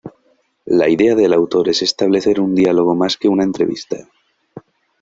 [0.65, 3.97] La idea del autor es establecer un diálogo más que una entrevista.